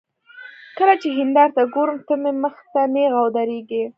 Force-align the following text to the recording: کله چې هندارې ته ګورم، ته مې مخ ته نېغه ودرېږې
کله 0.77 0.93
چې 1.01 1.07
هندارې 1.17 1.51
ته 1.55 1.63
ګورم، 1.73 1.97
ته 2.07 2.13
مې 2.21 2.31
مخ 2.43 2.55
ته 2.73 2.81
نېغه 2.93 3.19
ودرېږې 3.23 3.83